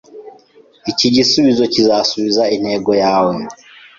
[0.91, 3.35] Iki gisubizo kizasubiza intego yawe?